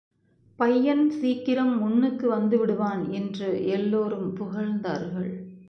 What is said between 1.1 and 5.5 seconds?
சீக்கிரம் முன்னுக்கு வந்துவிடுவான் என்று எல்லோரும் புகழ்ந்தார்கள்.